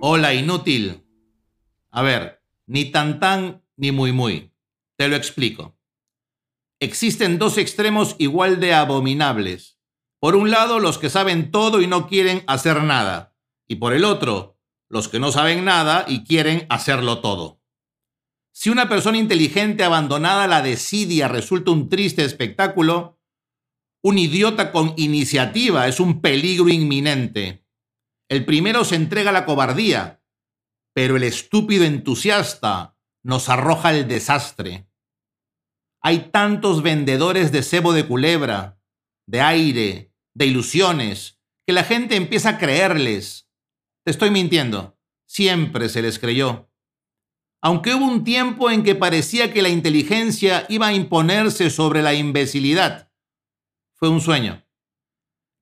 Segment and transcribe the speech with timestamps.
[0.00, 1.04] Hola, inútil.
[1.90, 4.52] A ver, ni tan tan ni muy muy.
[4.96, 5.76] Te lo explico.
[6.78, 9.78] Existen dos extremos igual de abominables.
[10.20, 13.34] Por un lado, los que saben todo y no quieren hacer nada.
[13.66, 14.58] Y por el otro,
[14.88, 17.62] los que no saben nada y quieren hacerlo todo.
[18.52, 23.18] Si una persona inteligente abandonada la desidia resulta un triste espectáculo,
[24.04, 27.66] un idiota con iniciativa es un peligro inminente.
[28.28, 30.22] El primero se entrega a la cobardía,
[30.94, 34.86] pero el estúpido entusiasta nos arroja el desastre.
[36.02, 38.78] Hay tantos vendedores de cebo de culebra,
[39.26, 43.48] de aire, de ilusiones, que la gente empieza a creerles.
[44.04, 44.98] Te estoy mintiendo.
[45.26, 46.70] Siempre se les creyó.
[47.62, 52.12] Aunque hubo un tiempo en que parecía que la inteligencia iba a imponerse sobre la
[52.12, 53.03] imbecilidad
[53.94, 54.66] fue un sueño.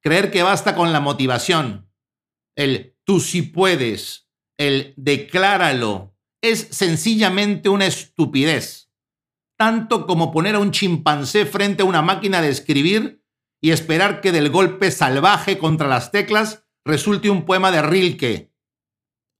[0.03, 1.93] Creer que basta con la motivación,
[2.57, 4.29] el tú sí puedes,
[4.59, 8.91] el decláralo, es sencillamente una estupidez.
[9.57, 13.25] Tanto como poner a un chimpancé frente a una máquina de escribir
[13.61, 18.53] y esperar que del golpe salvaje contra las teclas resulte un poema de Rilke,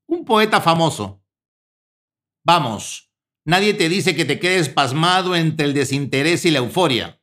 [0.07, 1.25] un poeta famoso.
[2.45, 3.13] Vamos,
[3.45, 7.22] nadie te dice que te quedes pasmado entre el desinterés y la euforia.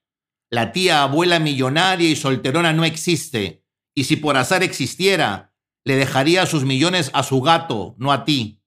[0.52, 5.54] La tía abuela millonaria y solterona no existe, y si por azar existiera,
[5.86, 8.64] le dejaría sus millones a su gato, no a ti.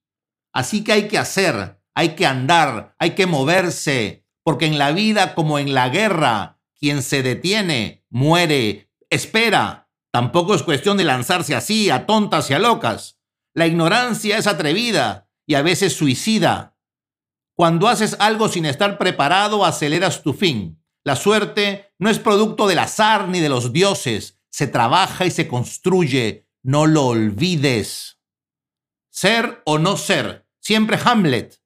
[0.53, 5.35] Así que hay que hacer, hay que andar, hay que moverse, porque en la vida
[5.35, 9.91] como en la guerra, quien se detiene, muere, espera.
[10.13, 13.19] Tampoco es cuestión de lanzarse así, a tontas y a locas.
[13.55, 16.77] La ignorancia es atrevida y a veces suicida.
[17.55, 20.82] Cuando haces algo sin estar preparado, aceleras tu fin.
[21.05, 25.49] La suerte no es producto del azar ni de los dioses, se trabaja y se
[25.49, 28.21] construye, no lo olvides.
[29.11, 31.61] Ser o no ser, siempre Hamlet.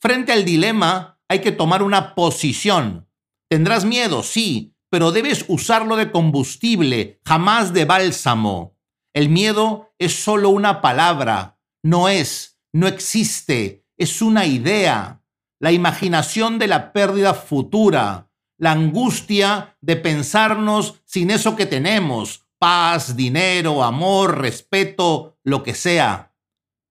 [0.00, 3.10] Frente al dilema hay que tomar una posición.
[3.48, 8.76] Tendrás miedo, sí, pero debes usarlo de combustible, jamás de bálsamo.
[9.12, 15.22] El miedo es solo una palabra, no es, no existe, es una idea,
[15.58, 18.25] la imaginación de la pérdida futura
[18.58, 26.34] la angustia de pensarnos sin eso que tenemos, paz, dinero, amor, respeto, lo que sea.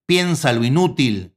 [0.05, 1.35] Piensa lo inútil.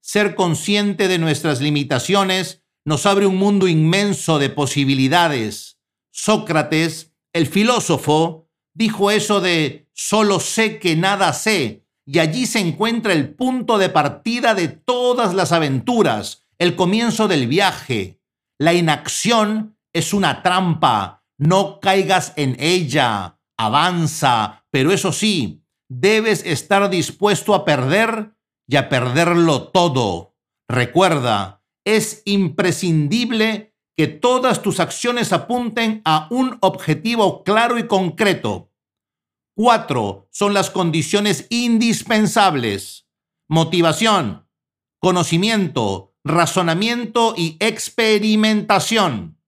[0.00, 5.78] Ser consciente de nuestras limitaciones nos abre un mundo inmenso de posibilidades.
[6.10, 13.12] Sócrates, el filósofo, dijo eso de solo sé que nada sé, y allí se encuentra
[13.12, 18.17] el punto de partida de todas las aventuras, el comienzo del viaje.
[18.58, 26.90] La inacción es una trampa, no caigas en ella, avanza, pero eso sí, debes estar
[26.90, 28.34] dispuesto a perder
[28.66, 30.36] y a perderlo todo.
[30.68, 38.72] Recuerda, es imprescindible que todas tus acciones apunten a un objetivo claro y concreto.
[39.56, 43.08] Cuatro son las condiciones indispensables.
[43.48, 44.48] Motivación,
[45.00, 49.38] conocimiento, razonamiento y experimentación.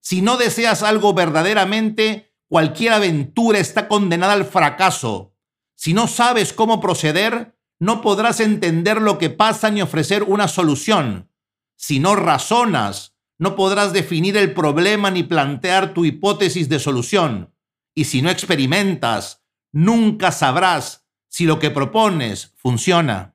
[0.00, 5.36] Si no deseas algo verdaderamente, cualquier aventura está condenada al fracaso.
[5.76, 11.30] Si no sabes cómo proceder, no podrás entender lo que pasa ni ofrecer una solución.
[11.76, 17.54] Si no razonas, no podrás definir el problema ni plantear tu hipótesis de solución.
[17.94, 23.34] Y si no experimentas, nunca sabrás si lo que propones funciona.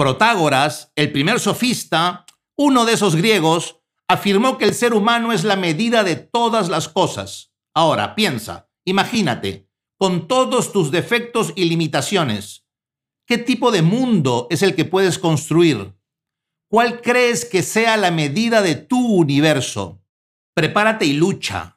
[0.00, 2.24] Protágoras, el primer sofista,
[2.56, 6.88] uno de esos griegos, afirmó que el ser humano es la medida de todas las
[6.88, 7.52] cosas.
[7.74, 9.68] Ahora, piensa, imagínate,
[9.98, 12.66] con todos tus defectos y limitaciones,
[13.26, 15.94] ¿qué tipo de mundo es el que puedes construir?
[16.70, 20.02] ¿Cuál crees que sea la medida de tu universo?
[20.54, 21.76] Prepárate y lucha,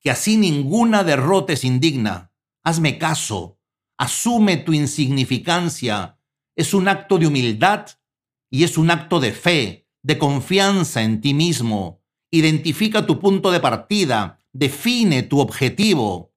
[0.00, 2.32] que así ninguna derrota es indigna.
[2.64, 3.60] Hazme caso,
[3.96, 6.16] asume tu insignificancia
[6.56, 7.86] es un acto de humildad
[8.50, 12.02] y es un acto de fe, de confianza en ti mismo.
[12.30, 16.34] Identifica tu punto de partida, define tu objetivo.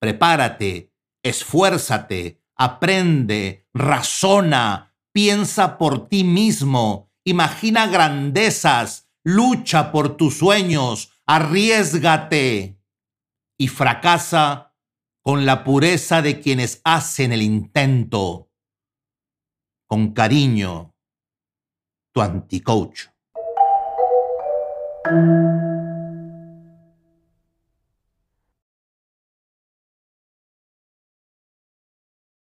[0.00, 0.92] Prepárate,
[1.22, 12.80] esfuérzate, aprende, razona, piensa por ti mismo, imagina grandezas, lucha por tus sueños, arriesgate
[13.58, 14.74] y fracasa
[15.22, 18.49] con la pureza de quienes hacen el intento
[19.90, 20.94] con cariño,
[22.12, 23.10] tu anticoach.